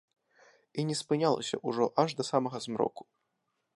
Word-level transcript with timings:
І 0.79 0.85
не 0.91 0.95
спынялася 1.01 1.61
ўжо 1.67 1.85
аж 2.05 2.09
да 2.23 2.29
самага 2.31 2.57
змроку. 2.65 3.03